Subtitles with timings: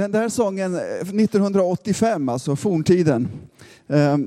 [0.00, 3.28] Den där sången eh, 1985, alltså forntiden.
[3.88, 4.18] Eh,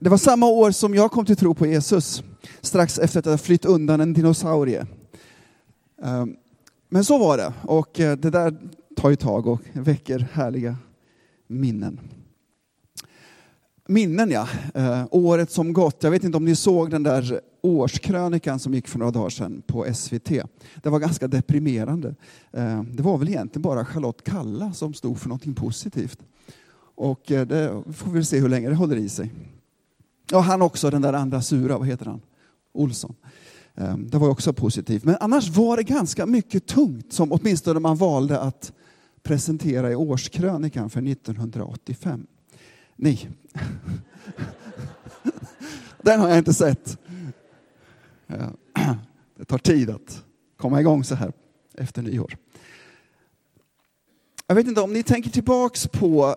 [0.00, 2.22] det var samma år som jag kom till tro på Jesus,
[2.60, 4.86] strax efter att jag flytt undan en dinosaurie.
[6.02, 6.26] Eh,
[6.88, 8.56] men så var det, och det där
[8.96, 10.76] tar ju tag och väcker härliga
[11.46, 12.00] minnen.
[13.86, 14.48] Minnen ja,
[15.10, 16.02] året som gått.
[16.02, 19.62] Jag vet inte om ni såg den där årskrönikan som gick för några dagar sedan
[19.66, 20.28] på SVT.
[20.82, 22.14] Det var ganska deprimerande.
[22.52, 26.18] Eh, det var väl egentligen bara Charlotte Kalla som stod för någonting positivt.
[26.94, 29.32] Och eh, det får vi se hur länge det håller i sig.
[30.32, 32.20] Och han också, den där andra sura, vad heter han?
[32.72, 33.14] Olsson.
[33.74, 35.04] Eh, det var också positivt.
[35.04, 38.72] Men annars var det ganska mycket tungt som åtminstone man valde att
[39.22, 42.26] presentera i årskrönikan för 1985.
[42.96, 43.30] Nej.
[46.02, 46.98] Den har jag inte sett.
[48.26, 48.48] Eh,
[49.36, 50.24] det tar tid att
[50.56, 51.32] komma igång så här
[51.74, 52.36] efter nyår.
[54.46, 56.36] Jag vet inte om ni tänker tillbaks på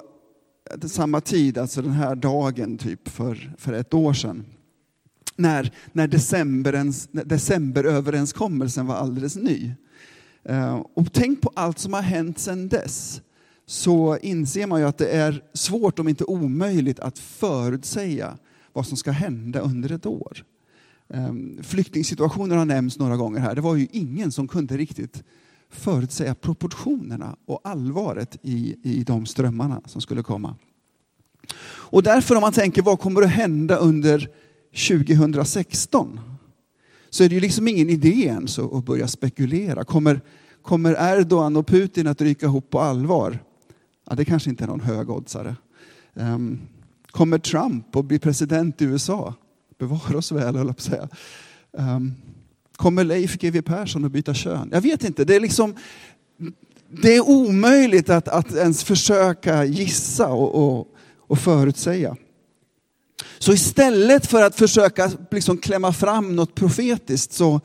[0.85, 4.45] samma tid, alltså den här dagen typ för, för ett år sedan.
[5.35, 6.07] När, när
[7.25, 9.71] decemberöverenskommelsen var alldeles ny.
[10.43, 13.21] Eh, och tänk på allt som har hänt sedan dess.
[13.65, 18.37] Så inser man ju att det är svårt, om inte omöjligt, att förutsäga
[18.73, 20.43] vad som ska hända under ett år.
[21.09, 23.55] Ehm, flyktingsituationer har nämnts några gånger här.
[23.55, 25.23] Det var ju ingen som kunde riktigt
[25.69, 30.55] förutsäga proportionerna och allvaret i, i de strömmarna som skulle komma.
[31.69, 34.29] Och därför om man tänker vad kommer att hända under
[34.87, 36.19] 2016?
[37.09, 39.83] Så är det ju liksom ingen idé ens att börja spekulera.
[39.83, 40.21] Kommer,
[40.61, 43.39] kommer Erdogan och Putin att ryka ihop på allvar?
[44.09, 45.55] Ja, det kanske inte är någon högoddsare.
[46.13, 46.59] Um, ehm,
[47.11, 49.33] kommer Trump att bli president i USA?
[49.79, 51.09] Bevara oss väl, höll jag på att säga.
[51.71, 52.15] Um,
[52.75, 54.69] kommer Leif GW Persson att byta kön?
[54.71, 55.25] Jag vet inte.
[55.25, 55.75] Det är, liksom,
[57.01, 62.15] det är omöjligt att, att ens försöka gissa och, och, och förutsäga.
[63.39, 67.61] Så istället för att försöka liksom klämma fram något profetiskt så,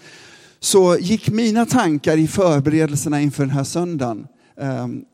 [0.60, 5.04] så gick mina tankar i förberedelserna inför den här söndagen um,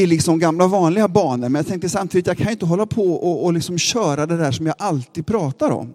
[0.00, 1.48] i liksom gamla vanliga banor.
[1.48, 4.52] Men jag tänkte samtidigt, jag kan inte hålla på och, och liksom köra det där
[4.52, 5.94] som jag alltid pratar om.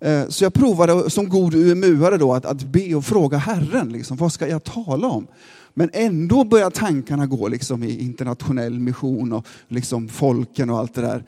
[0.00, 4.16] Eh, så jag provade som god UMU-are då att, att be och fråga Herren, liksom,
[4.16, 5.26] vad ska jag tala om?
[5.74, 11.00] Men ändå börjar tankarna gå liksom i internationell mission och liksom folken och allt det
[11.00, 11.24] där.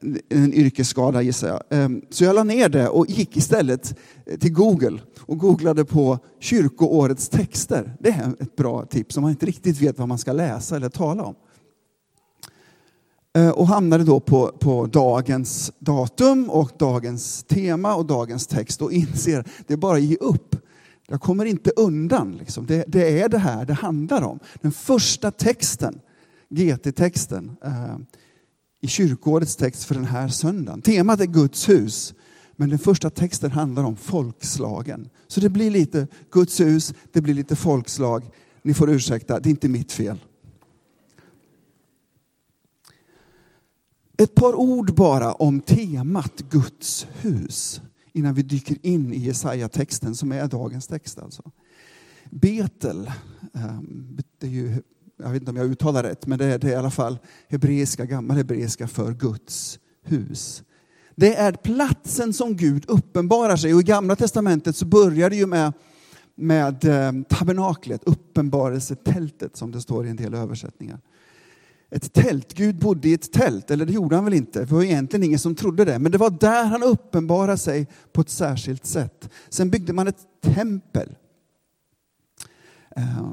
[0.00, 1.82] Eh, en yrkesskada gissar jag.
[1.82, 3.98] Eh, så jag la ner det och gick istället
[4.40, 7.96] till Google och googlade på kyrkoårets texter.
[8.00, 10.88] Det är ett bra tips om man inte riktigt vet vad man ska läsa eller
[10.88, 11.34] tala om.
[13.36, 18.92] Eh, och hamnade då på, på dagens datum och dagens tema och dagens text och
[18.92, 20.56] inser att det är bara att ge upp.
[21.08, 22.36] Jag kommer inte undan.
[22.36, 22.66] Liksom.
[22.66, 24.38] Det, det, är det här det handlar om.
[24.60, 26.00] Den första texten,
[26.48, 27.96] GT-texten, eh,
[28.82, 30.82] i kyrkårets text för den här söndagen.
[30.82, 32.14] Temat är Guds hus,
[32.56, 35.08] men den första texten handlar om folkslagen.
[35.28, 38.22] Så det blir lite Guds hus, det blir lite folkslag.
[38.62, 40.18] Ni får ursäkta, det är inte mitt fel.
[44.18, 47.80] Ett par ord bara om temat Guds hus
[48.12, 51.18] innan vi dyker in i Jesaja-texten som är dagens text.
[51.18, 51.42] Alltså.
[52.30, 53.10] Betel,
[53.54, 54.82] ehm, det är ju,
[55.22, 57.18] jag vet inte om jag uttalar rätt, men det är, det är i alla fall
[57.48, 60.62] hebreiska, gammal hebreiska för Guds hus.
[61.14, 65.46] Det är platsen som Gud uppenbarar sig och i gamla testamentet så börjar det ju
[65.46, 65.72] med,
[66.34, 71.00] med ehm, tabernaklet, uppenbarelsetältet som det står i en del översättningar
[71.90, 72.54] ett tält.
[72.54, 74.60] Gud bodde i ett tält, eller det gjorde han väl inte?
[74.60, 75.98] Det var egentligen ingen som trodde det.
[75.98, 79.30] Men det var där han uppenbarade sig på ett särskilt sätt.
[79.48, 81.16] Sen byggde man ett tempel.
[82.96, 83.30] Eh,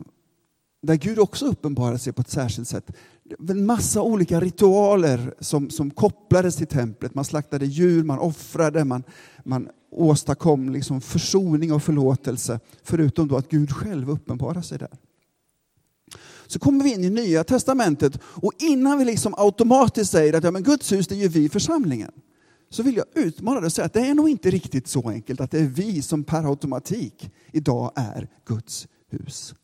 [0.82, 2.92] där Gud också uppenbarade sig på ett särskilt sätt.
[3.50, 7.16] En massa olika ritualer som, som kopplades till templet.
[7.16, 9.04] Man slaktade djur, man offrade, man,
[9.44, 12.60] man åstadkom liksom försoning och förlåtelse.
[12.84, 14.90] Förutom då att Gud själv uppenbarade sig där
[16.54, 20.52] så kommer vi in i Nya Testamentet och innan vi liksom automatiskt säger att ja,
[20.52, 22.12] men Guds hus det är ju vi församlingen.
[22.70, 25.42] Så vill jag utmana dig och säga att det är nog inte riktigt så enkelt
[25.42, 29.56] att det är vi som per automatik idag är Guds hus.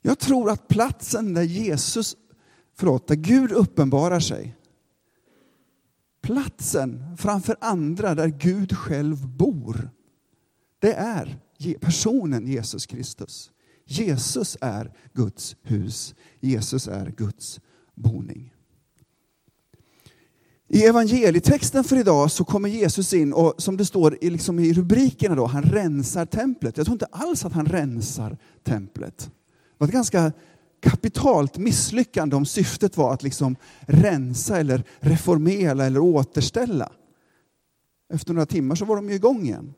[0.00, 2.16] Jag tror att platsen där Jesus,
[2.76, 4.56] förlåt, där Gud uppenbarar sig,
[6.22, 9.90] platsen framför andra där Gud själv bor,
[10.78, 11.38] det är
[11.80, 13.50] personen Jesus Kristus.
[13.84, 16.14] Jesus är Guds hus.
[16.40, 17.60] Jesus är Guds
[17.94, 18.52] boning.
[20.68, 24.72] I evangelietexten för idag så kommer Jesus in och som det står i, liksom i
[24.72, 26.76] rubrikerna då, han rensar templet.
[26.76, 29.18] Jag tror inte alls att han rensar templet.
[29.18, 29.30] Det
[29.78, 30.32] var ett ganska
[30.80, 36.92] kapitalt misslyckande om syftet var att liksom rensa eller reformera eller återställa.
[38.12, 39.74] Efter några timmar så var de ju igång igen.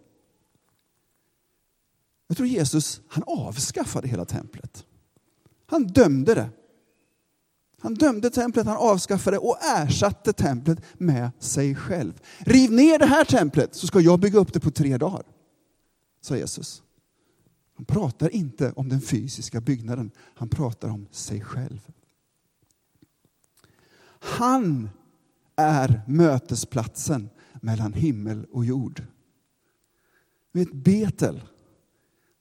[2.35, 4.85] Jag tror Jesus han avskaffade hela templet.
[5.67, 6.51] Han dömde det.
[7.81, 12.21] Han dömde templet, han avskaffade och ersatte templet med sig själv.
[12.39, 15.23] Riv ner det här templet så ska jag bygga upp det på tre dagar,
[16.21, 16.83] sa Jesus.
[17.77, 21.81] Han pratar inte om den fysiska byggnaden, han pratar om sig själv.
[24.19, 24.91] Han
[25.57, 29.03] är mötesplatsen mellan himmel och jord.
[30.53, 31.41] Vet, Betel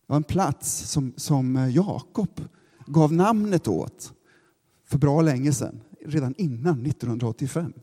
[0.07, 2.41] det var en plats som, som eh, Jakob
[2.85, 4.13] gav namnet åt
[4.85, 7.73] för bra länge sedan, redan innan 1985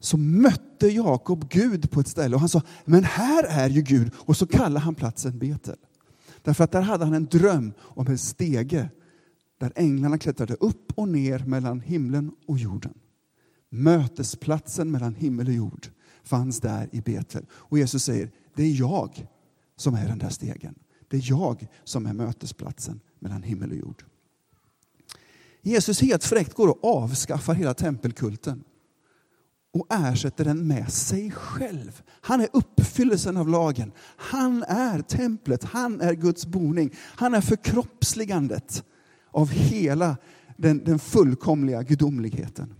[0.00, 4.12] så mötte Jakob Gud på ett ställe och han sa, men här är ju Gud.
[4.16, 5.76] Och så kallade han platsen Betel.
[6.42, 8.88] Därför att där hade han en dröm om en stege
[9.58, 12.94] där änglarna klättrade upp och ner mellan himlen och jorden.
[13.70, 15.88] Mötesplatsen mellan himmel och jord
[16.22, 17.46] fanns där i Betel.
[17.50, 19.26] Och Jesus säger, det är jag
[19.76, 20.74] som är den där stegen.
[21.08, 24.04] Det är jag som är mötesplatsen mellan himmel och jord.
[25.62, 28.64] Jesus helt fräckt går och avskaffar hela tempelkulten
[29.72, 32.02] och ersätter den med sig själv.
[32.20, 33.92] Han är uppfyllelsen av lagen.
[34.16, 36.94] Han är templet, han är Guds boning.
[36.98, 38.84] Han är förkroppsligandet
[39.30, 40.16] av hela
[40.56, 42.74] den, den fullkomliga gudomligheten.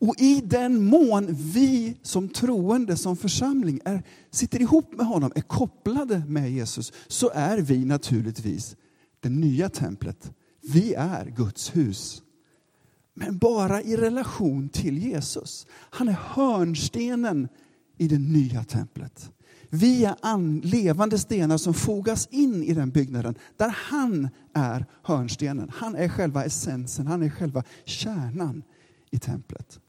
[0.00, 5.40] Och i den mån vi som troende, som församling, är, sitter ihop med honom, är
[5.40, 8.76] kopplade med Jesus, så är vi naturligtvis
[9.20, 10.32] det nya templet.
[10.60, 12.22] Vi är Guds hus.
[13.14, 15.66] Men bara i relation till Jesus.
[15.70, 17.48] Han är hörnstenen
[17.98, 19.30] i det nya templet.
[19.70, 25.70] Vi är levande stenar som fogas in i den byggnaden där han är hörnstenen.
[25.74, 28.62] Han är själva essensen, han är själva kärnan
[29.10, 29.80] i templet.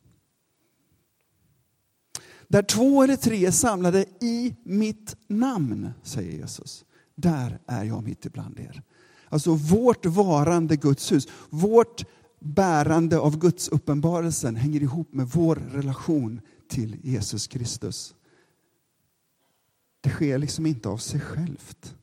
[2.47, 6.85] Där två eller tre är samlade i mitt namn, säger Jesus.
[7.15, 8.81] Där är jag mitt ibland er.
[9.29, 12.05] Alltså vårt varande Guds hus, vårt
[12.39, 18.15] bärande av Guds uppenbarelsen hänger ihop med vår relation till Jesus Kristus.
[20.01, 21.95] Det sker liksom inte av sig självt.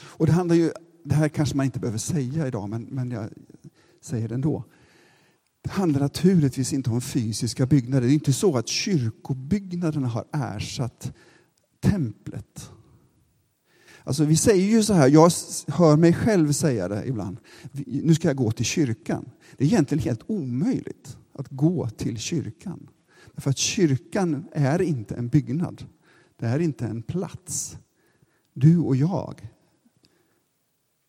[0.00, 0.72] Och det handlar ju,
[1.04, 3.30] det här kanske man inte behöver säga idag, men, men jag
[4.00, 4.64] säger det ändå.
[5.64, 8.06] Det handlar naturligtvis inte om fysiska byggnader.
[8.06, 11.12] Det är inte så att kyrkobyggnaderna har ersatt
[11.80, 12.70] templet.
[14.04, 15.30] Alltså vi säger ju så här, jag
[15.68, 17.36] hör mig själv säga det ibland.
[17.86, 19.30] Nu ska jag gå till kyrkan.
[19.56, 22.88] Det är egentligen helt omöjligt att gå till kyrkan.
[23.36, 25.84] För att kyrkan är inte en byggnad.
[26.36, 27.76] Det är inte en plats.
[28.54, 29.48] Du och jag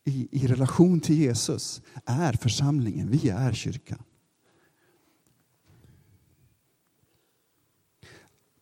[0.06, 3.10] i, i relation till Jesus är församlingen.
[3.10, 4.04] Vi är kyrkan.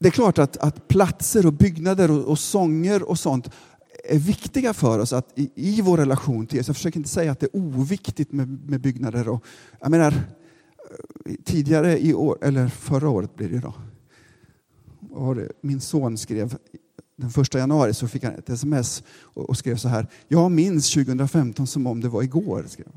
[0.03, 3.49] Det är klart att, att platser och byggnader och, och sånger och sånt
[4.03, 6.67] är viktiga för oss att i, i, vår relation till Jesus.
[6.67, 9.29] Jag försöker inte säga att det är oviktigt med, med byggnader.
[9.29, 9.45] Och,
[9.79, 10.13] jag menar,
[11.43, 13.73] tidigare i år, eller förra året blir det då.
[15.61, 16.57] Min son skrev
[17.15, 20.07] den första januari så fick han ett sms och, och skrev så här.
[20.27, 22.65] Jag minns 2015 som om det var igår.
[22.67, 22.87] Skrev.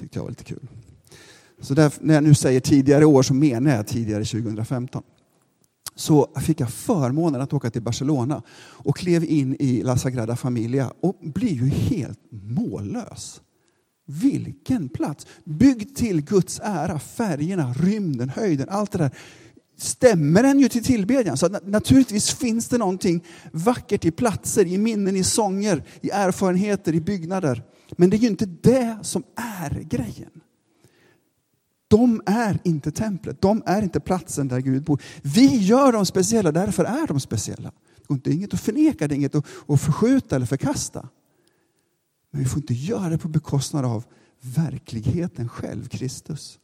[0.00, 0.68] tyckte jag var lite kul.
[1.60, 5.02] Så där, när jag nu säger tidigare år så menar jag tidigare 2015
[5.98, 10.92] så fick jag förmånen att åka till Barcelona och klev in i La Sagrada Familia
[11.00, 13.40] och blev ju helt mållös.
[14.06, 15.26] Vilken plats!
[15.44, 19.10] Byggd till Guds ära, färgerna, rymden, höjden, allt det där
[19.76, 21.36] stämmer den ju till tillbedjan.
[21.36, 27.00] Så naturligtvis finns det någonting vackert i platser, i minnen, i sånger, i erfarenheter, i
[27.00, 27.62] byggnader.
[27.90, 30.30] Men det är ju inte det som är grejen.
[31.88, 35.02] De är inte templet, de är inte platsen där Gud bor.
[35.22, 37.72] Vi gör dem speciella, därför är de speciella.
[38.08, 41.08] Det är inget att förneka, det är inget att, förskjuta eller förkasta.
[42.30, 44.04] Men vi får inte göra det på bekostnad av
[44.40, 46.58] verkligheten själv, Kristus.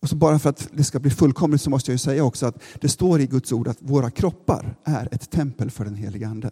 [0.00, 2.62] Och så bara för att det ska bli fullkomligt så måste jag säga också att
[2.80, 6.50] det står i Guds ord att våra kroppar är ett tempel för den helige Ande.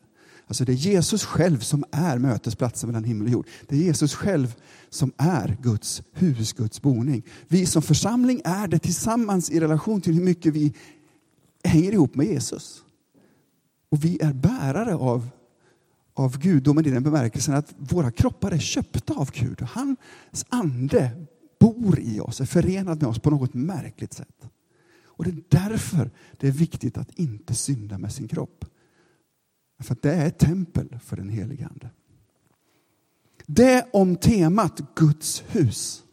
[0.48, 3.46] Alltså det är Jesus själv som är mötesplatsen mellan himmel och jord.
[3.68, 4.54] Det är Jesus själv
[4.90, 7.22] som är Guds hus, Guds boning.
[7.48, 10.74] Vi som församling är det tillsammans i relation till hur mycket vi
[11.64, 12.82] hänger ihop med Jesus.
[13.88, 15.28] Och vi är bärare av,
[16.14, 19.62] av gudomen i den bemärkelsen att våra kroppar är köpta av Gud.
[19.62, 21.10] Hans ande
[21.60, 24.48] bor i oss, är förenad med oss på något märkligt sätt.
[25.04, 28.64] Och det är därför det är viktigt att inte synda med sin kropp.
[29.78, 31.90] För att det är ett tempel för den helige Ande.
[33.46, 36.04] Det om temat Guds hus.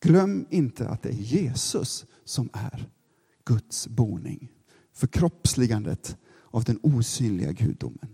[0.00, 2.90] Glöm inte att det är Jesus som är
[3.44, 4.52] Guds boning.
[4.92, 6.16] Förkroppsligandet
[6.50, 8.08] av den osynliga gudomen.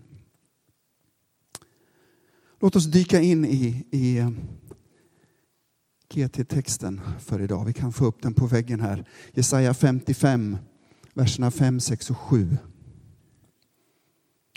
[2.59, 4.31] Låt oss dyka in i, i eh,
[6.13, 7.65] GT-texten för idag.
[7.65, 9.05] Vi kan få upp den på väggen här.
[9.33, 10.57] Jesaja 55,
[11.13, 12.57] verserna 5, 6 och 7.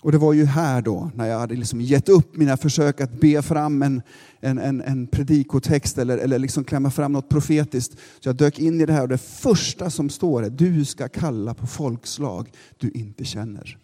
[0.06, 3.20] Och det var ju här då, när jag hade liksom gett upp mina försök att
[3.20, 4.02] be fram en,
[4.40, 7.92] en, en, en predikotext eller, eller liksom klämma fram något profetiskt.
[7.92, 11.08] Så jag dök in i det här och det första som står är du ska
[11.08, 13.78] kalla på folkslag du inte känner.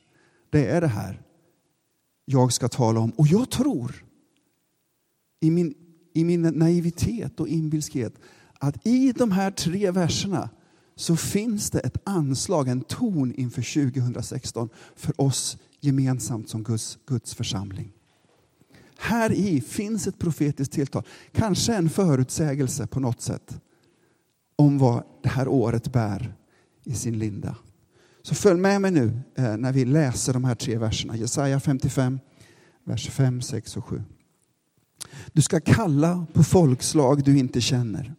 [0.51, 1.23] Det är det här
[2.25, 3.11] jag ska tala om.
[3.11, 4.05] Och jag tror
[5.41, 5.75] i min,
[6.15, 8.15] i min naivitet och inbilskhet
[8.59, 10.51] att i de här tre verserna
[10.97, 17.35] så finns det ett anslag, en ton inför 2016 för oss gemensamt som Guds, Guds
[17.35, 17.93] församling.
[18.99, 23.61] Här i finns ett profetiskt tilltal, kanske en förutsägelse på något sätt
[24.57, 26.35] om vad det här året bär
[26.85, 27.57] i sin linda.
[28.23, 31.17] Så följ med mig nu eh, när vi läser de här tre verserna.
[31.17, 32.19] Jesaja 55,
[32.85, 34.03] vers 5, 6 och 7.
[35.33, 38.15] Du ska kalla på folkslag du inte känner.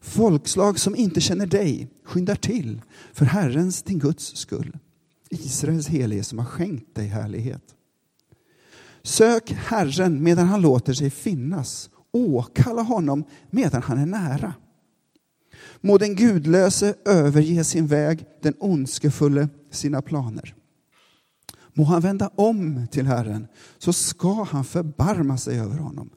[0.00, 4.78] Folkslag som inte känner dig skyndar till för Herrens, din Guds skull.
[5.30, 7.74] Israels helige som har skänkt dig härlighet.
[9.02, 11.90] Sök Herren medan han låter sig finnas.
[12.12, 14.54] Åkalla honom medan han är nära.
[15.80, 20.54] Må den gudlöse överge sin väg, den ondskefulle sina planer.
[21.72, 23.46] Må han vända om till Herren,
[23.78, 26.10] så ska han förbarma sig över honom.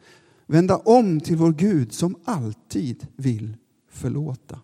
[0.48, 3.58] Vända om till vår Gud som alltid vill
[3.92, 4.60] förlåta.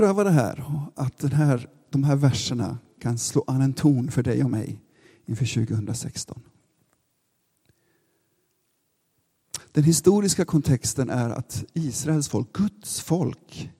[0.00, 0.64] Pröva det här,
[0.94, 4.80] att den här, de här verserna kan slå an en ton för dig och mig
[5.26, 6.42] inför 2016.
[9.72, 13.70] Den historiska kontexten är att Israels folk, Guds folk,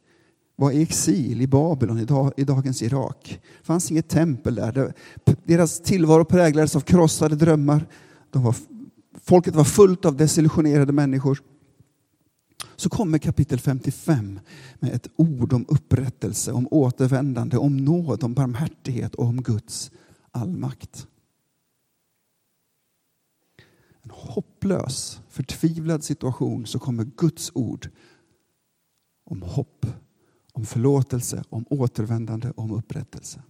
[0.57, 1.99] var i exil i Babylon,
[2.37, 3.41] i dagens Irak.
[3.59, 4.95] Det fanns inget tempel där.
[5.45, 7.87] Deras tillvaro präglades av krossade drömmar.
[8.31, 8.55] De var,
[9.23, 11.43] folket var fullt av desillusionerade människor.
[12.81, 14.41] Så kommer kapitel 55
[14.79, 19.91] med ett ord om upprättelse, om återvändande, om nåd, om barmhärtighet och om Guds
[20.31, 21.07] allmakt.
[24.03, 27.89] En hopplös, förtvivlad situation så kommer Guds ord
[29.25, 29.87] om hopp
[30.53, 33.43] om förlåtelse, om återvändande, om upprättelse.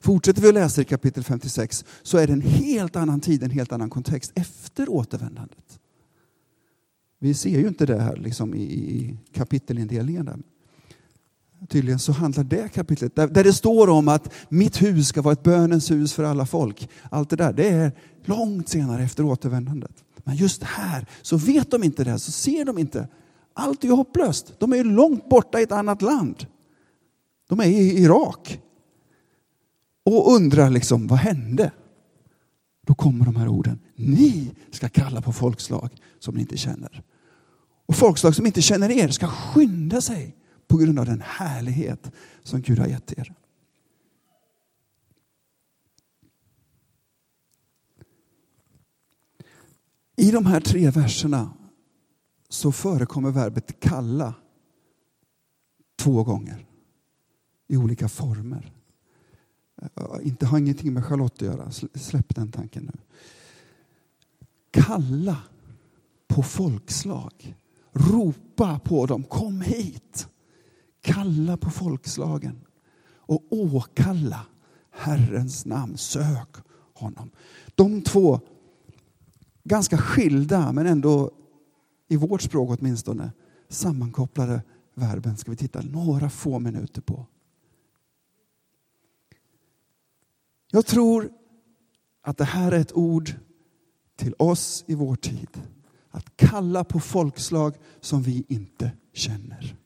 [0.00, 3.50] Fortsätter vi att läsa i kapitel 56 så är det en helt annan tid, en
[3.50, 5.80] helt annan kontext efter återvändandet.
[7.18, 10.24] Vi ser ju inte det här liksom i kapitelindelningen.
[10.24, 10.38] Där.
[11.68, 15.32] Tydligen så handlar det kapitlet, där, där det står om att mitt hus ska vara
[15.32, 16.88] ett bönens hus för alla folk.
[17.10, 17.92] Allt det där, det är
[18.24, 20.04] långt senare efter återvändandet.
[20.24, 23.08] Men just här så vet de inte det, så ser de inte
[23.56, 24.52] allt är ju hopplöst.
[24.58, 26.46] De är ju långt borta i ett annat land.
[27.48, 28.60] De är i Irak.
[30.04, 31.70] Och undrar liksom, vad hände?
[32.86, 33.78] Då kommer de här orden.
[33.94, 37.02] Ni ska kalla på folkslag som ni inte känner.
[37.86, 40.36] Och folkslag som inte känner er ska skynda sig
[40.68, 42.10] på grund av den härlighet
[42.42, 43.34] som Gud har gett er.
[50.16, 51.50] I de här tre verserna
[52.48, 54.34] så förekommer verbet kalla
[55.98, 56.66] två gånger
[57.68, 58.72] i olika former.
[59.82, 62.98] Eh, inte har ingenting med Charlotte att göra, släpp den tanken nu.
[64.70, 65.38] Kalla
[66.28, 67.56] på folkslag.
[67.92, 70.28] Ropa på dem, kom hit.
[71.00, 72.60] Kalla på folkslagen
[73.16, 74.46] och åkalla
[74.90, 75.96] Herrens namn.
[75.96, 76.56] Sök
[76.94, 77.30] honom.
[77.74, 78.40] De två
[79.64, 81.30] ganska skilda men ändå
[82.08, 83.32] i vårt språk åtminstone,
[83.68, 84.62] sammankopplade
[84.94, 87.26] verben ska vi titta några få minuter på.
[90.70, 91.30] Jag tror
[92.22, 93.32] att det här är ett ord
[94.16, 95.48] till oss i vår tid.
[96.10, 99.76] Att kalla på folkslag som vi inte känner.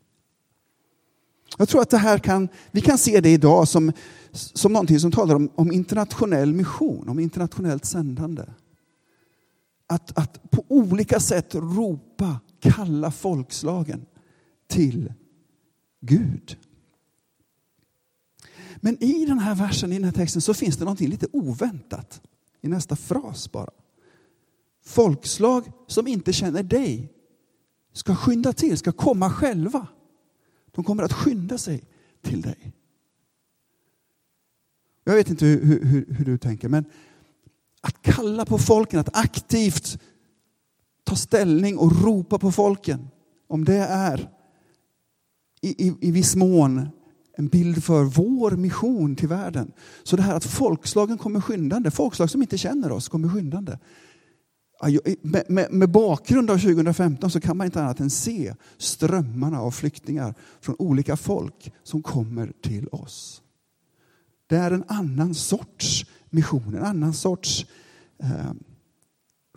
[1.59, 3.93] Jag tror att det här kan, vi kan se det idag som,
[4.33, 8.43] som någonting som talar om, om internationell mission, om internationellt sändande
[9.91, 14.07] att, att på olika sätt ropa, kalla folkslagen
[14.69, 15.13] till
[16.01, 16.57] Gud.
[18.81, 22.21] Men i den här versen, i den här texten, så finns det någonting lite oväntat
[22.61, 23.71] i nästa fras bara.
[24.85, 27.13] folkslag som inte känner dig
[27.93, 29.87] ska skynda till, ska komma själva.
[30.71, 31.85] De kommer att skynda sig
[32.23, 32.73] till dig.
[35.05, 36.85] Jag vet inte hur, hur, hur, du tänker, men
[37.81, 39.99] att kalla på folken, att aktivt
[41.05, 43.09] ta ställning och ropa på folken,
[43.47, 44.31] om det är
[45.61, 46.89] i, i, i viss mån
[47.37, 49.73] en bild för vår mission till världen.
[50.03, 53.79] Så det här att folkslagen kommer skyndande, folkslag som inte känner oss kommer skyndande.
[55.23, 59.71] Med, med, med, bakgrund av 2015 så kan man inte annat än se strömmarna av
[59.71, 63.43] flyktingar från olika folk som kommer till oss.
[64.47, 67.67] Det är en annan sorts mission, en annan sorts
[68.19, 68.53] eh,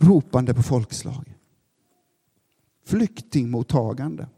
[0.02, 1.34] ropande på folkslag.
[2.86, 4.28] Flyktingmottagande.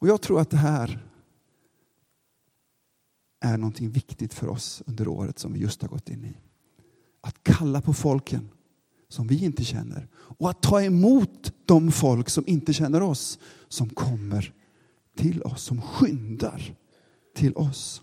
[0.00, 1.07] Och jag tror att det här
[3.40, 6.36] är någonting viktigt för oss under året som vi just har gått in i.
[7.20, 8.48] Att kalla på folken
[9.08, 13.88] som vi inte känner och att ta emot de folk som inte känner oss som
[13.88, 14.54] kommer
[15.16, 16.74] till oss, som skyndar
[17.34, 18.02] till oss.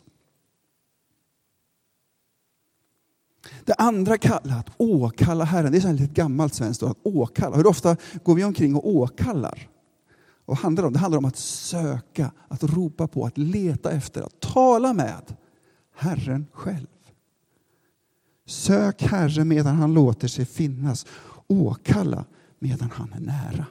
[3.65, 5.71] Det andra kallar att åkalla Herren.
[5.71, 7.57] Det är ett gammalt svenskt ord, att åkalla.
[7.57, 9.69] Hur ofta går vi omkring och åkallar?
[10.45, 10.93] Och handlar om?
[10.93, 15.35] Det handlar om att söka, att ropa på, att leta efter, att tala med
[15.93, 16.87] Herren själv.
[18.45, 21.05] Sök Herren medan han låter sig finnas.
[21.47, 22.25] Åkalla
[22.59, 23.65] medan han är nära.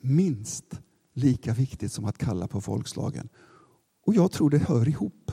[0.00, 0.80] Minst
[1.12, 3.28] lika viktigt som att kalla på folkslagen.
[4.06, 5.32] Och jag tror det hör ihop.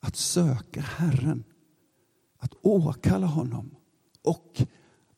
[0.00, 1.44] Att söka Herren,
[2.38, 3.76] att åkalla honom
[4.24, 4.62] och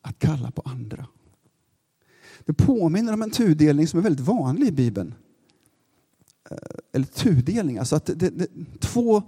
[0.01, 1.07] att kalla på andra.
[2.45, 5.13] Det påminner om en tudelning som är väldigt vanlig i Bibeln.
[6.49, 6.57] Eh,
[6.93, 8.47] eller tudelning, alltså att det, det,
[8.79, 9.23] två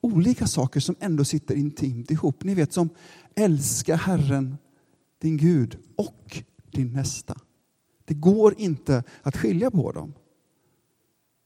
[0.00, 2.44] olika saker som ändå sitter intimt ihop.
[2.44, 2.88] Ni vet som
[3.34, 4.56] älska Herren,
[5.18, 7.40] din Gud och din nästa.
[8.04, 10.12] Det går inte att skilja på dem.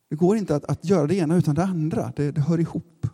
[0.09, 2.13] Det går inte att, att göra det ena utan det andra.
[2.17, 3.07] Det, det hör ihop.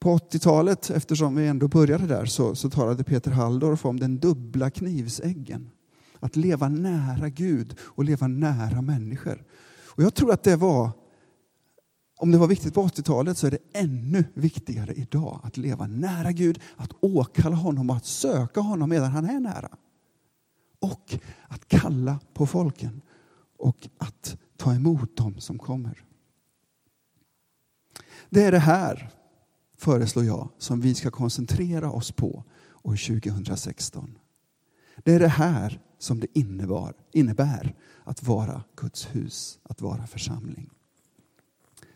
[0.00, 4.70] På 80-talet, eftersom vi ändå började där, så, så talade Peter Halldorf om den dubbla
[4.70, 5.70] knivsäggen.
[6.20, 9.44] Att leva nära Gud och leva nära människor.
[9.86, 10.90] Och jag tror att det var,
[12.18, 16.32] om det var viktigt på 80-talet så är det ännu viktigare idag att leva nära
[16.32, 19.68] Gud, att åkalla honom och att söka honom medan han är nära.
[20.80, 23.02] Och att kalla på folken
[23.58, 26.04] och att ta emot dem som kommer.
[28.30, 29.10] Det är det här,
[29.78, 32.44] föreslår jag, som vi ska koncentrera oss på
[32.82, 34.18] år 2016.
[34.96, 40.70] Det är det här som det innebar, innebär att vara Guds hus, att vara församling.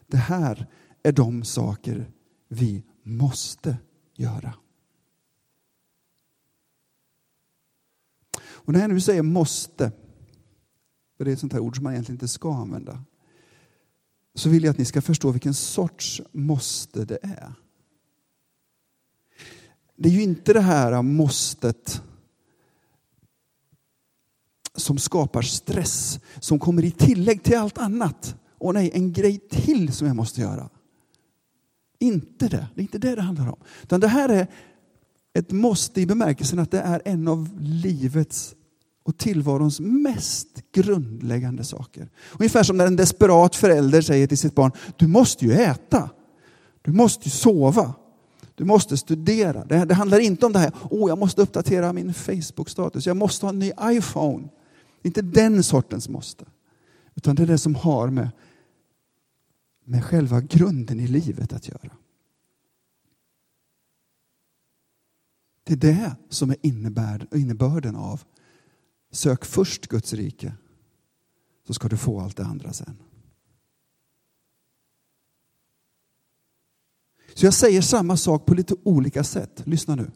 [0.07, 0.67] Det här
[1.03, 2.11] är de saker
[2.49, 3.77] vi måste
[4.15, 4.55] göra.
[8.45, 9.93] Och när jag nu säger måste
[11.23, 13.05] för det är ett sånt här ord som man egentligen inte ska använda,
[14.35, 17.53] så vill jag att ni ska förstå vilken sorts måste det är.
[20.03, 22.03] Det är ju inte det här måstet
[24.75, 28.37] som skapar stress, som kommer i tillägg till allt annat.
[28.59, 30.69] Åh nej, en grej till som jag måste göra.
[31.99, 33.59] Inte det, det är inte det det handlar om.
[33.83, 34.47] Utan det här är
[35.35, 38.55] ett måste i bemärkelsen att det är en av livets
[39.03, 42.09] och tillvarons mest grundläggande saker.
[42.39, 46.11] Ungefär som när en desperat förälder säger till sitt barn, du måste ju äta.
[46.83, 47.95] Du måste ju sova.
[48.55, 49.65] Du måste studera.
[49.65, 53.47] Det, det handlar inte om det här, oh, jag måste uppdatera min Facebook-status, jag måste
[53.47, 54.49] ha en ny iPhone.
[55.03, 56.45] Det är inte den sortens måste.
[57.15, 58.31] Utan det är det som har med,
[59.85, 61.97] med själva grunden i livet att göra.
[65.65, 66.57] Det är det som är
[67.33, 68.23] innebörden av
[69.11, 70.53] Sök först Guds rike
[71.67, 72.97] så ska du få allt det andra sen.
[77.35, 79.63] Så jag säger samma sak på lite olika sätt.
[79.65, 80.11] Lyssna nu.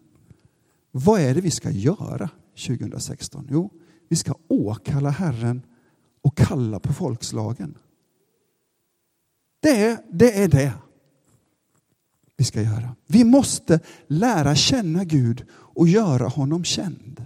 [0.90, 2.30] Vad är det vi ska göra
[2.66, 3.48] 2016?
[3.50, 3.70] Jo,
[4.08, 5.62] vi ska åkalla Herren
[6.22, 7.78] och kalla på folkslagen.
[9.60, 10.72] Det är, det är det
[12.36, 12.96] vi ska göra.
[13.06, 17.24] Vi måste lära känna Gud och göra honom känd.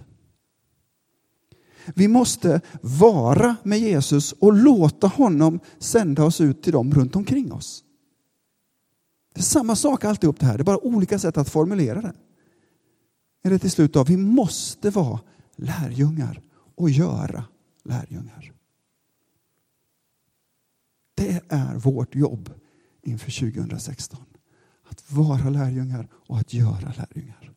[1.95, 7.51] Vi måste vara med Jesus och låta honom sända oss ut till dem runt omkring
[7.51, 7.83] oss.
[9.41, 12.13] Det är samma sak alltihop det här, det är bara olika sätt att formulera det.
[13.43, 15.19] Är det till slut av, vi måste vara
[15.55, 16.41] lärjungar
[16.75, 17.43] och göra
[17.83, 18.53] lärjungar.
[21.15, 22.49] Det är vårt jobb
[23.01, 24.19] inför 2016.
[24.83, 27.53] Att vara lärjungar och att göra lärjungar.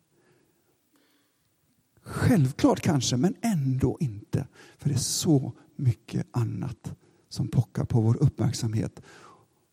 [2.01, 4.47] Självklart kanske, men ändå inte.
[4.77, 6.93] För det är så mycket annat
[7.29, 9.01] som pockar på vår uppmärksamhet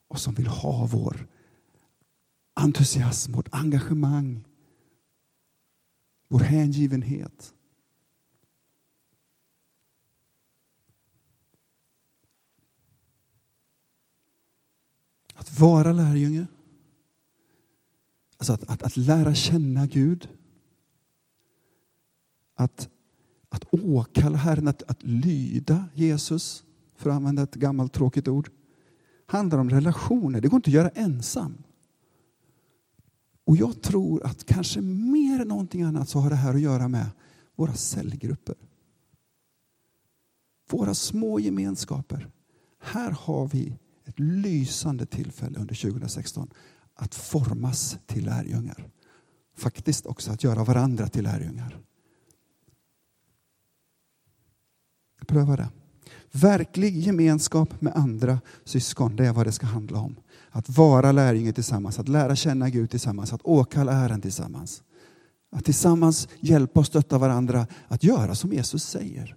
[0.08, 1.26] och som vill ha vår
[2.54, 4.44] entusiasm, vårt engagemang,
[6.28, 7.54] vår hängivenhet.
[15.34, 16.46] Att vara lärjunge,
[18.38, 20.28] alltså att, att, att lära känna Gud,
[22.54, 22.88] att,
[23.48, 26.64] att åkalla Herren, att, att lyda Jesus,
[26.96, 28.50] för att använda ett gammalt tråkigt ord,
[29.26, 30.40] handlar om relationer.
[30.40, 31.62] Det går inte att göra ensam.
[33.52, 36.88] Och jag tror att kanske mer än någonting annat så har det här att göra
[36.88, 37.06] med
[37.56, 38.54] våra cellgrupper.
[40.70, 42.30] Våra små gemenskaper.
[42.80, 46.50] Här har vi ett lysande tillfälle under 2016
[46.94, 48.88] att formas till lärjungar.
[49.56, 51.78] Faktiskt också att göra varandra till lärjungar.
[55.26, 55.68] Pröva det.
[56.30, 60.16] Verklig gemenskap med andra syskon, det är vad det ska handla om.
[60.54, 64.82] Att vara lärjunge tillsammans, att lära känna Gud tillsammans, att åkalla Herren tillsammans.
[65.50, 69.36] Att tillsammans hjälpa och stötta varandra att göra som Jesus säger.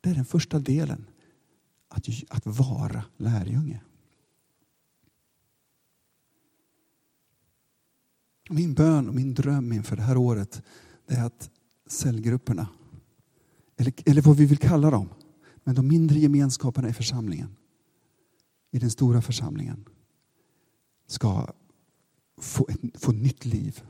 [0.00, 1.06] Det är den första delen.
[1.88, 3.80] Att, att vara lärjunge.
[8.50, 10.62] Min bön och min dröm inför det här året
[11.06, 11.50] det är att
[11.86, 12.68] cellgrupperna,
[13.76, 15.08] eller, eller vad vi vill kalla dem,
[15.64, 17.56] men de mindre gemenskaperna i församlingen,
[18.70, 19.84] i den stora församlingen,
[21.08, 21.48] ska
[22.40, 23.82] få, ett, få nytt liv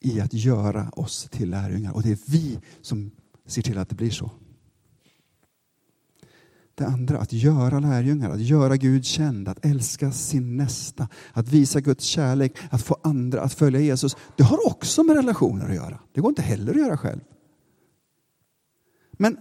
[0.00, 1.92] i att göra oss till lärjungar.
[1.92, 3.10] Och det är vi som
[3.46, 4.30] ser till att det blir så.
[6.74, 11.80] Det andra, att göra lärjungar, att göra Gud känd, att älska sin nästa, att visa
[11.80, 14.16] Guds kärlek, att få andra att följa Jesus.
[14.36, 16.00] Det har också med relationer att göra.
[16.12, 17.20] Det går inte heller att göra själv.
[19.12, 19.36] Men,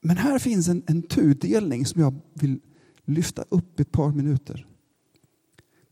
[0.00, 2.60] men här finns en, en tudelning som jag vill
[3.04, 4.66] lyfta upp ett par minuter.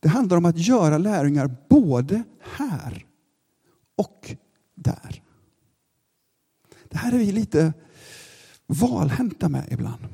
[0.01, 2.23] Det handlar om att göra lärjungar både
[2.57, 3.07] här
[3.97, 4.37] och
[4.75, 5.23] där.
[6.89, 7.73] Det här är vi lite
[8.67, 10.05] valhänta med ibland.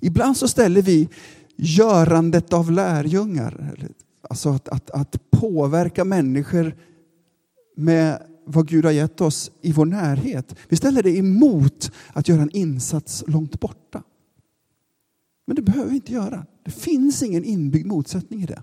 [0.00, 1.08] Ibland så ställer vi
[1.56, 3.74] görandet av lärjungar,
[4.22, 6.76] alltså att, att, att påverka människor
[7.76, 10.54] med vad Gud har gett oss i vår närhet.
[10.68, 14.02] Vi ställer det emot att göra en insats långt borta.
[15.48, 16.46] Men det behöver vi inte göra.
[16.62, 18.62] Det finns ingen inbyggd motsättning i det.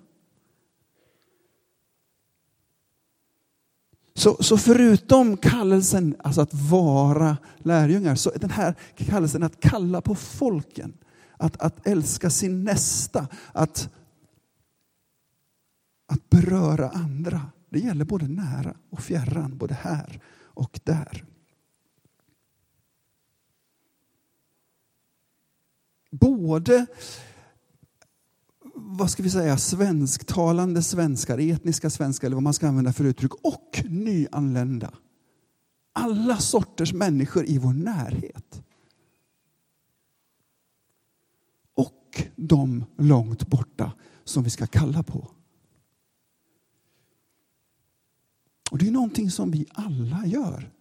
[4.14, 10.02] Så, så förutom kallelsen alltså att vara lärjungar, så är den här kallelsen att kalla
[10.02, 10.94] på folken
[11.38, 13.90] att, att älska sin nästa, att,
[16.08, 17.42] att beröra andra.
[17.70, 21.26] Det gäller både nära och fjärran, både här och där.
[26.20, 26.86] Både
[28.76, 33.34] vad ska vi säga, svensktalande svenskar, etniska svenskar eller vad man ska använda för uttryck,
[33.34, 34.94] och nyanlända.
[35.94, 38.64] Alla sorters människor i vår närhet.
[41.74, 43.92] Och de långt borta
[44.24, 45.32] som vi ska kalla på.
[48.72, 50.72] Och Det är någonting som vi alla gör.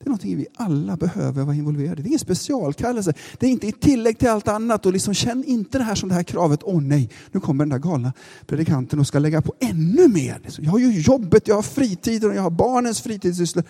[0.00, 2.02] Det är någonting vi alla behöver vara involverade i.
[2.02, 3.12] Det är ingen specialkallelse.
[3.38, 4.86] Det är inte ett tillägg till allt annat.
[4.86, 6.60] Och liksom, känn inte det här som det här kravet.
[6.62, 8.12] Åh nej, nu kommer den där galna
[8.46, 10.40] predikanten och ska lägga på ännu mer.
[10.58, 13.64] Jag har ju jobbet, jag har fritiden och jag har barnens fritidssysslor.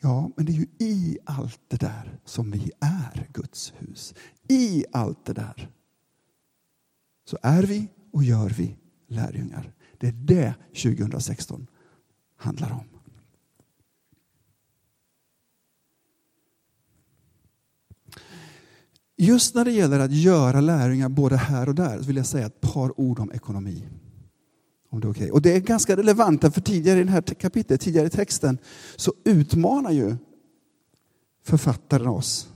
[0.00, 4.14] Ja, men det är ju i allt det där som vi är Guds hus.
[4.48, 5.70] I allt det där
[7.30, 8.76] så är vi och gör vi
[9.08, 9.72] lärjungar.
[9.98, 11.66] Det är det 2016
[12.36, 12.91] handlar om.
[19.22, 22.46] Just när det gäller att göra lärjungar både här och där så vill jag säga
[22.46, 23.88] ett par ord om ekonomi.
[24.90, 25.30] Om det, är okay.
[25.30, 28.58] och det är ganska relevant, för tidigare i det här kapitlet, tidigare i texten,
[28.96, 30.16] så utmanar ju
[31.44, 32.48] författaren oss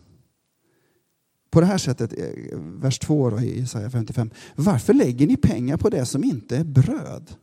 [1.50, 4.30] på det här sättet, eh, vers 2 då, i Jesaja 55.
[4.56, 7.34] Varför lägger ni pengar på det som inte är bröd?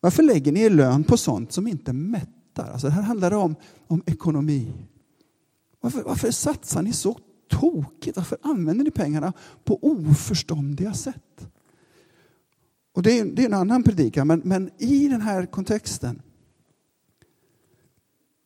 [0.00, 2.70] Varför lägger ni er lön på sånt som inte mättar?
[2.72, 3.54] Alltså det här handlar om,
[3.86, 4.72] om ekonomi.
[5.80, 7.18] Varför, varför satsar ni så
[7.60, 8.16] tokigt?
[8.16, 9.32] Varför använder ni pengarna
[9.64, 11.48] på oförståndiga sätt?
[12.92, 16.22] Och det är, det är en annan predikan, men, men i den här kontexten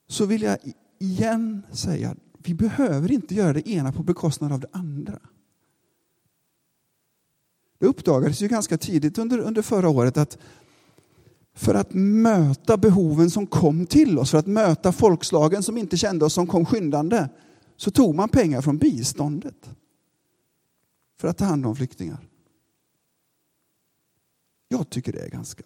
[0.09, 0.59] så vill jag
[0.99, 2.17] igen säga
[2.47, 5.19] vi behöver inte göra det ena på bekostnad av det andra.
[7.79, 10.39] Det uppdagades ju ganska tidigt under, under förra året att
[11.55, 16.25] för att möta behoven som kom till oss, för att möta folkslagen som inte kände
[16.25, 17.29] oss som kom skyndande,
[17.77, 19.71] så tog man pengar från biståndet
[21.17, 22.29] för att ta hand om flyktingar.
[24.69, 25.65] Jag tycker det är ganska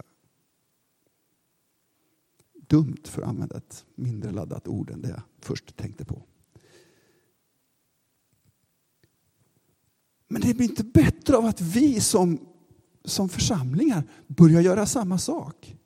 [2.53, 6.23] dumt, för att använda ett mindre laddat ord än det jag först tänkte på.
[10.29, 12.39] Men det blir inte bättre av att vi som,
[13.05, 15.77] som församlingar börjar göra samma sak.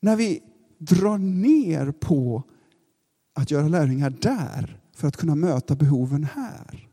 [0.00, 0.42] När vi
[0.78, 2.42] drar ner på
[3.34, 6.88] att göra lärjungar där för att kunna möta behoven här.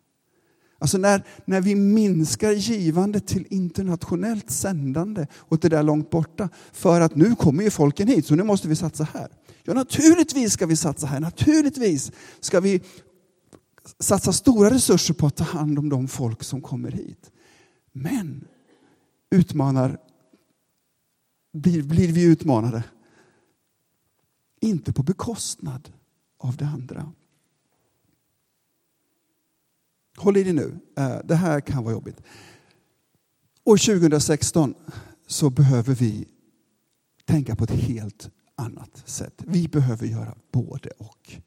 [0.80, 7.02] Alltså när, när vi minskar givandet till internationellt sändande och det där långt borta för
[7.02, 9.28] att nu kommer ju folken hit så nu måste vi satsa här.
[9.64, 11.20] Ja, naturligtvis ska vi satsa här.
[11.20, 12.82] Naturligtvis ska vi
[14.00, 17.32] satsa stora resurser på att ta hand om de folk som kommer hit.
[17.92, 18.48] Men
[19.30, 19.98] utmanar,
[21.54, 22.84] blir, blir vi utmanade.
[24.62, 25.90] Inte på bekostnad
[26.42, 27.12] av det andra.
[30.18, 32.22] Håll i dig nu, eh, det här kan vara jobbigt.
[33.64, 34.74] År 2016
[35.28, 36.28] så behöver vi
[37.26, 39.44] tänka på ett helt annat sätt.
[39.48, 41.42] Vi behöver göra både och.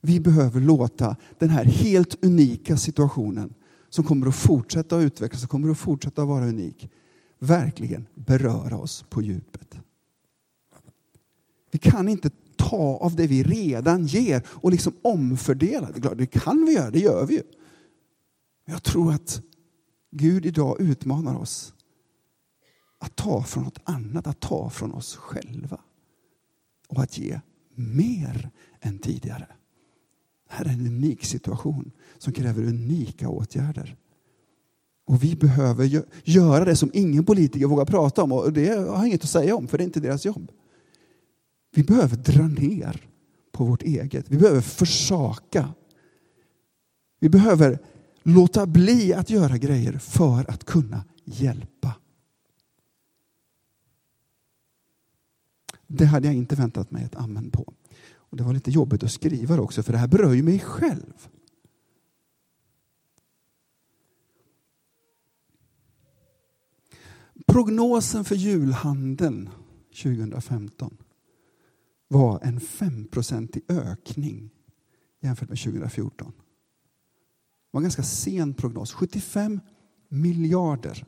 [0.00, 3.54] Vi behöver låta den här helt unika situationen
[3.88, 6.90] som kommer att fortsätta att utvecklas och kommer att fortsätta att vara unik
[7.38, 9.78] verkligen beröra oss på djupet.
[11.70, 15.90] Vi kan inte ta av det vi redan ger och liksom omfördela.
[15.90, 17.42] Det, det kan vi göra, det gör vi ju.
[18.64, 19.40] Jag tror att
[20.10, 21.74] Gud idag utmanar oss
[22.98, 25.80] att ta från något annat, att ta från oss själva
[26.88, 27.40] och att ge
[27.74, 29.46] mer än tidigare.
[30.48, 33.96] Det här är en unik situation som kräver unika åtgärder.
[35.06, 39.06] Och vi behöver göra det som ingen politiker vågar prata om och det har jag
[39.06, 40.52] inget att säga om för det är inte deras jobb.
[41.76, 43.08] Vi behöver dra ner
[43.52, 44.30] på vårt eget.
[44.30, 45.74] Vi behöver försaka.
[47.18, 47.78] Vi behöver
[48.22, 51.94] låta bli att göra grejer för att kunna hjälpa.
[55.86, 57.74] Det hade jag inte väntat mig ett amen på.
[58.14, 60.58] Och det var lite jobbigt att skriva det också, för det här berör ju mig
[60.58, 61.28] själv.
[67.46, 69.50] Prognosen för julhandeln
[70.02, 70.96] 2015
[72.08, 74.50] var en 5-procentig ökning
[75.20, 76.32] jämfört med 2014.
[76.36, 76.42] Det
[77.70, 78.92] var en ganska sen prognos.
[78.92, 79.60] 75
[80.08, 81.06] miljarder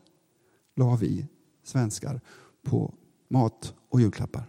[0.77, 1.27] la vi
[1.63, 2.21] svenskar
[2.63, 2.95] på
[3.29, 4.45] mat och julklappar.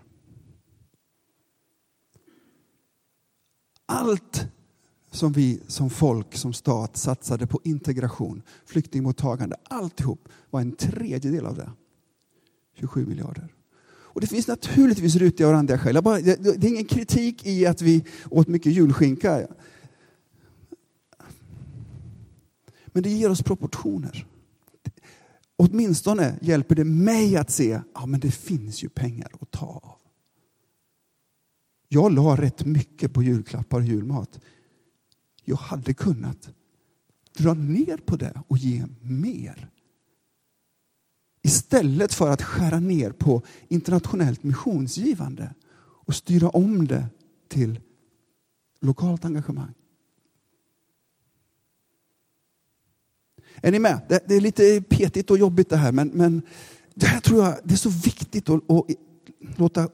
[3.85, 4.47] Allt
[5.11, 11.55] som vi som folk, som stat satsade på integration, flyktingmottagande, alltihop var en tredjedel av
[11.55, 11.71] det.
[12.73, 13.58] 27 miljarder.
[14.19, 16.01] Och det finns naturligtvis rutiga och randiga skäl.
[16.03, 19.47] Bara, det, det är ingen kritik i att vi åt mycket julskinka.
[22.85, 24.27] Men det ger oss proportioner.
[25.55, 29.97] Åtminstone hjälper det mig att se att ja, det finns ju pengar att ta av.
[31.87, 34.39] Jag la rätt mycket på julklappar och julmat.
[35.43, 36.49] Jag hade kunnat
[37.37, 39.69] dra ner på det och ge mer.
[41.41, 45.53] Istället för att skära ner på internationellt missionsgivande
[46.05, 47.05] och styra om det
[47.47, 47.79] till
[48.81, 49.73] lokalt engagemang.
[53.61, 54.01] Är ni med?
[54.27, 56.41] Det, är lite petigt och jobbigt det här men, men
[56.93, 58.85] det här tror jag det är så viktigt att, att
[59.55, 59.89] låta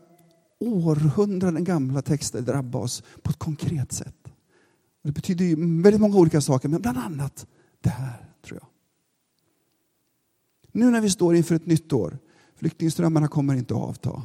[0.60, 4.16] århundraden gamla texter drabba oss på ett konkret sätt.
[5.04, 7.48] Det betyder ju väldigt många olika saker, men bland annat
[7.82, 8.26] det här.
[10.76, 12.18] Nu när vi står inför ett nytt år,
[12.56, 14.24] flyktingströmmarna kommer inte att avta.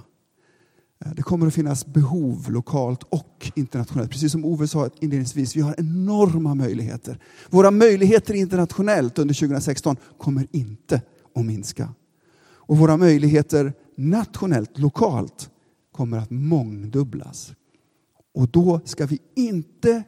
[1.05, 4.11] Eh, det kommer att finnas behov lokalt och internationellt.
[4.11, 7.19] Precis som Ove sa inledningsvis, vi har enorma möjligheter.
[7.51, 11.03] Våra möjligheter internationellt under 2016 kommer inte
[11.35, 11.89] att minska.
[12.43, 15.51] Och våra möjligheter nationellt, lokalt,
[15.93, 17.53] kommer att mångdubblas.
[18.35, 20.03] Och då ska vi inte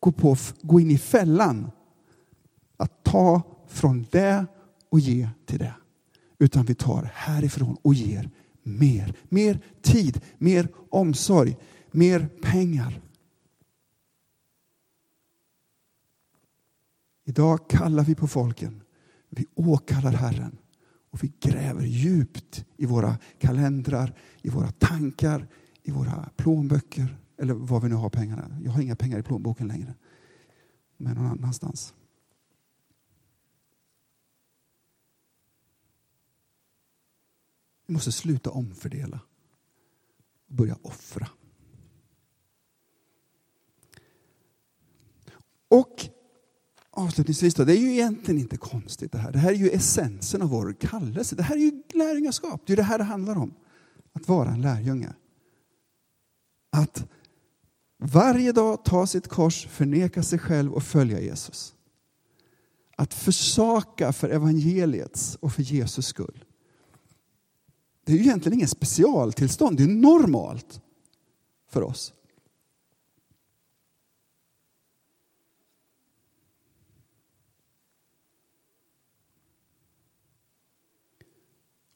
[0.00, 1.70] gå, på, gå in i fällan
[2.76, 4.46] att ta från det
[4.90, 5.74] och ge till det.
[6.38, 8.30] Utan vi tar härifrån och ger
[8.62, 9.14] mer.
[9.28, 11.56] Mer tid, mer omsorg,
[11.90, 13.00] mer pengar.
[17.24, 18.82] Idag kallar vi på folken.
[19.28, 20.58] Vi åkallar Herren.
[21.10, 25.48] Och vi gräver djupt i våra kalendrar, i våra tankar,
[25.82, 28.58] i våra plånböcker eller var vi nu har pengarna.
[28.64, 29.94] Jag har inga pengar i plånboken längre.
[30.96, 31.94] Men någon annanstans.
[37.90, 39.20] Vi måste sluta omfördela
[40.48, 41.28] och börja offra.
[45.68, 46.06] Och
[46.90, 49.32] avslutningsvis, då, det är ju egentligen inte konstigt det här.
[49.32, 51.36] Det här är ju essensen av vår kallelse.
[51.36, 52.62] Det här är ju lärjungaskap.
[52.66, 53.54] Det är det här det handlar om.
[54.12, 55.14] Att vara en lärjunge.
[56.70, 57.08] Att
[57.98, 61.74] varje dag ta sitt kors, förneka sig själv och följa Jesus.
[62.96, 66.44] Att försaka för evangeliets och för Jesus skull.
[68.10, 70.80] Det är ju egentligen ingen specialtillstånd, det är normalt
[71.66, 72.14] för oss.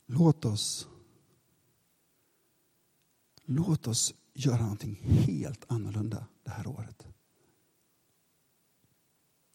[0.07, 0.89] Låt oss,
[3.45, 7.07] låt oss göra någonting helt annorlunda det här året.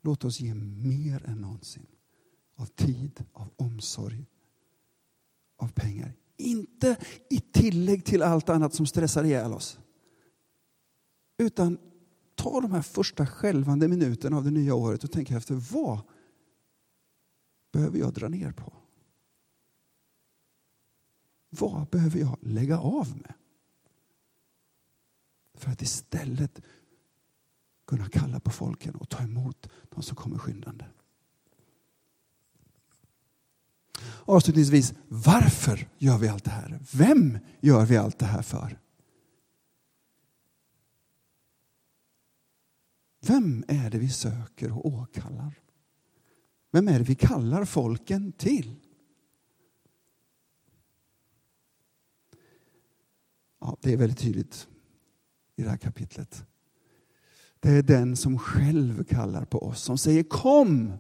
[0.01, 1.87] Låt oss ge mer än någonsin
[2.55, 4.25] av tid, av omsorg,
[5.55, 6.13] av pengar.
[6.39, 6.97] Inte
[7.29, 9.79] i tillägg till allt annat som stressar ihjäl oss.
[11.37, 11.77] Utan
[12.35, 15.99] ta de här första skälvande minuterna av det nya året och tänk efter vad
[17.71, 18.73] behöver jag dra ner på?
[21.49, 23.33] Vad behöver jag lägga av med?
[25.53, 26.61] För att istället
[27.87, 30.85] kunna kalla på folken och ta emot de som kommer skyndande.
[34.25, 36.79] Avslutningsvis, varför gör vi allt det här?
[36.93, 38.79] Vem gör vi allt det här för?
[43.21, 45.53] Vem är det vi söker och åkallar?
[46.71, 48.75] Vem är det vi kallar folken till?
[53.61, 54.67] Ja, det är väldigt tydligt
[55.55, 56.45] i det här kapitlet.
[57.59, 60.93] Det är den som själv kallar på oss, som säger kom.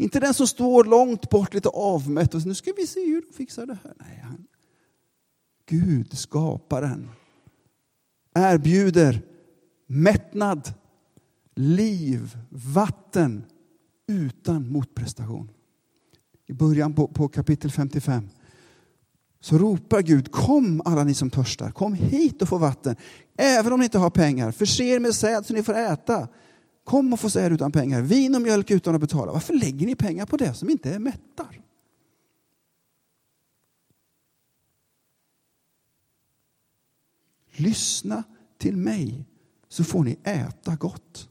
[0.00, 3.32] Inte den som står långt bort, lite avmätt och nu ska vi se hur de
[3.32, 3.94] fixar det här.
[3.96, 4.46] Nej, han,
[5.66, 7.10] Gud, skaparen,
[8.34, 9.22] erbjuder
[9.86, 10.72] mättnad,
[11.54, 13.44] liv, vatten
[14.08, 15.50] utan motprestation.
[16.46, 18.28] I början på, på kapitel 55
[19.40, 22.96] så ropar Gud, kom alla ni som törstar, kom hit och få vatten.
[23.36, 26.28] Även om ni inte har pengar, förse er med säd så ni får äta.
[26.84, 29.32] Kom och få säd utan pengar, vin och mjölk utan att betala.
[29.32, 31.60] Varför lägger ni pengar på det som inte är mättar?
[37.50, 38.22] Lyssna
[38.58, 39.26] till mig
[39.68, 41.28] så får ni äta gott.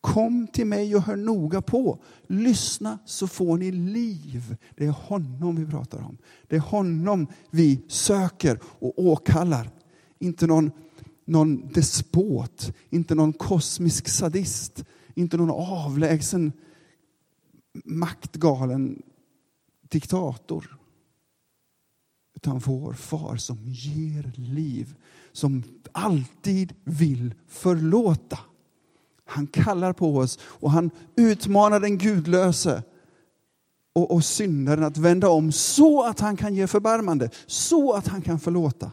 [0.00, 2.02] Kom till mig och hör noga på.
[2.26, 4.56] Lyssna så får ni liv.
[4.76, 6.18] Det är honom vi pratar om.
[6.48, 9.70] Det är honom vi söker och åkallar.
[10.18, 10.70] Inte någon,
[11.26, 14.84] någon despot, inte någon kosmisk sadist,
[15.14, 16.52] inte någon avlägsen
[17.84, 19.02] maktgalen
[19.88, 20.78] diktator.
[22.36, 24.94] Utan vår far som ger liv,
[25.32, 25.62] som
[25.92, 28.38] alltid vill förlåta.
[29.24, 32.82] Han kallar på oss och han utmanar den gudlöse
[33.92, 38.22] och, och syndaren att vända om så att han kan ge förbarmande, så att han
[38.22, 38.90] kan förlåta.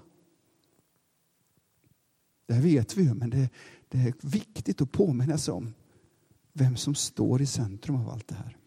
[2.54, 3.50] Det vet vi ju, men det,
[3.90, 5.74] det är viktigt att påminna sig om
[6.54, 8.58] vem som står i centrum av allt det här.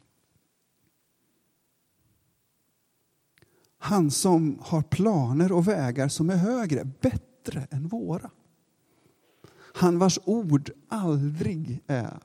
[3.79, 8.31] Han som har planer och vägar som är högre, bättre än våra.
[9.75, 12.19] Han vars ord aldrig är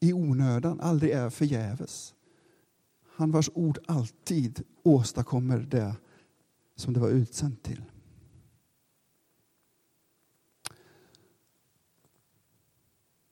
[0.00, 2.14] i onödan, aldrig är förgäves.
[3.16, 5.96] Han vars ord alltid åstadkommer det
[6.76, 7.82] som det var utsänt till.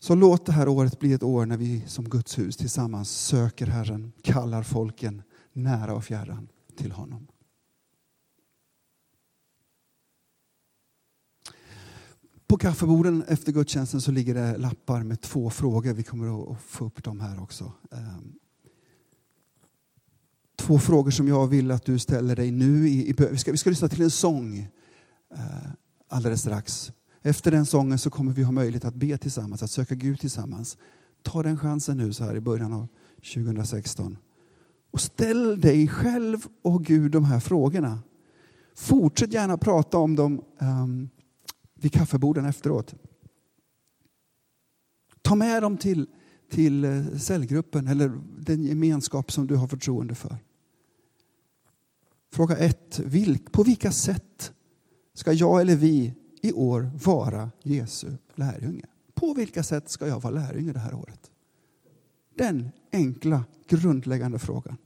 [0.03, 3.67] Så låt det här året bli ett år när vi som Guds hus tillsammans söker
[3.67, 7.27] Herren, kallar folken nära och fjärran till honom.
[12.47, 15.93] På kaffeborden efter gudstjänsten så ligger det lappar med två frågor.
[15.93, 17.73] Vi kommer att få upp dem här också.
[17.91, 18.33] Ehm,
[20.57, 22.89] två frågor som jag vill att du ställer dig nu.
[22.89, 24.59] I, vi, ska, vi ska lyssna till en sång
[25.35, 25.71] eh,
[26.09, 26.93] alldeles strax.
[27.23, 30.77] Efter den sången så kommer vi ha möjlighet att be tillsammans, att söka Gud tillsammans.
[31.23, 32.89] Ta den chansen nu så här i början av
[33.35, 34.19] 2016.
[34.91, 37.99] Och ställ dig själv och Gud de här frågorna.
[38.75, 41.09] Fortsätt gärna prata om dem um,
[41.75, 42.95] vid kaffeborden efteråt.
[45.23, 46.07] Ta med dem till,
[46.51, 50.37] till eh, cellgruppen eller den gemenskap som du har förtroende för.
[52.33, 53.01] Fråga 1.
[53.53, 54.53] På vilka sätt
[55.15, 58.85] ska jag eller vi i år vara Jesu lärjunge?
[59.15, 61.31] På vilka sätt ska jag vara lärjunge det här året?
[62.35, 64.77] Den enkla grundläggande frågan.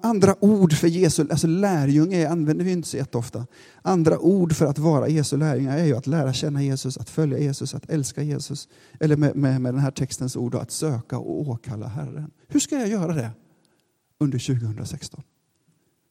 [0.00, 3.46] Andra ord för Jesu, alltså lärjunge använder vi inte så jätteofta.
[3.82, 7.38] Andra ord för att vara Jesu lärjunge är ju att lära känna Jesus, att följa
[7.38, 8.68] Jesus, att älska Jesus.
[9.00, 12.30] Eller med, med, med den här textens ord, att söka och åkalla Herren.
[12.48, 13.30] Hur ska jag göra det
[14.18, 15.22] under 2016?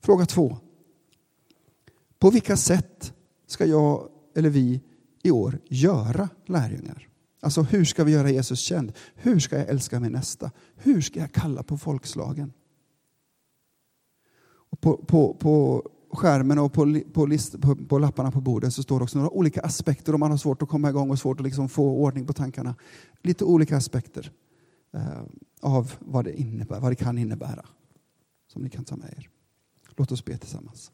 [0.03, 0.57] Fråga två.
[2.19, 3.13] På vilka sätt
[3.53, 4.81] ska jag eller vi
[5.23, 7.09] i år göra lärjungar?
[7.39, 8.93] Alltså hur ska vi göra Jesus känd?
[9.15, 10.51] Hur ska jag älska min nästa?
[10.75, 12.53] Hur ska jag kalla på folkslagen?
[14.79, 18.99] På, på, på skärmen och på, på, list, på, på, lapparna på bordet så står
[18.99, 21.45] det också några olika aspekter om man har svårt att komma igång och svårt att
[21.45, 22.75] liksom få ordning på tankarna.
[23.21, 24.31] Lite olika aspekter
[24.93, 25.21] eh,
[25.61, 27.65] av vad det, innebär, vad det kan innebära
[28.47, 29.29] som ni kan ta med er.
[29.95, 30.91] Låt oss be tillsammans.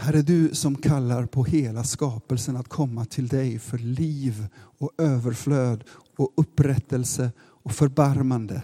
[0.00, 5.84] Herre, du som kallar på hela skapelsen att komma till dig för liv och överflöd
[6.16, 8.62] och upprättelse och förbarmande.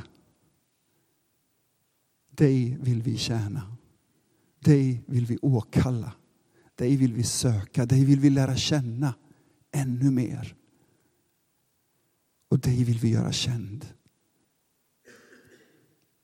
[2.30, 3.76] Dig vill vi tjäna.
[4.60, 6.12] Dig vill vi åkalla.
[6.74, 7.86] Dig vill vi söka.
[7.86, 9.14] Dig vill vi lära känna
[9.72, 10.54] ännu mer.
[12.48, 13.86] Och dig vill vi göra känd.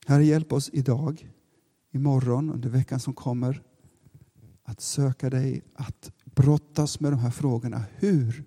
[0.06, 1.30] Herre, hjälp oss idag,
[1.90, 3.62] imorgon, under veckan som kommer
[4.70, 7.84] att söka dig, att brottas med de här frågorna.
[7.94, 8.44] Hur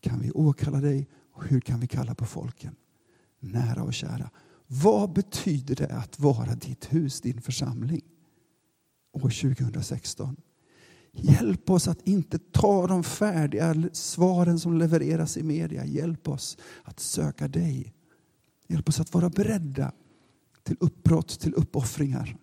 [0.00, 2.76] kan vi åkalla dig och hur kan vi kalla på folken?
[3.40, 4.30] Nära och kära.
[4.66, 8.02] Vad betyder det att vara ditt hus, din församling
[9.12, 10.36] år 2016?
[11.12, 15.84] Hjälp oss att inte ta de färdiga svaren som levereras i media.
[15.84, 17.94] Hjälp oss att söka dig.
[18.68, 19.92] Hjälp oss att vara beredda
[20.62, 22.36] till uppbrott, till uppoffringar.